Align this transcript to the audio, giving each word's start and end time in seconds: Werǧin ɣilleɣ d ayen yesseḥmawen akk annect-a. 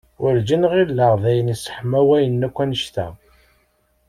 Werǧin 0.21 0.67
ɣilleɣ 0.71 1.13
d 1.21 1.23
ayen 1.29 1.51
yesseḥmawen 1.51 2.45
akk 2.47 2.57
annect-a. 2.63 3.07